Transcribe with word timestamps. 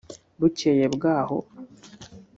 Bukeye 0.39 0.85
bw’aho 0.93 1.37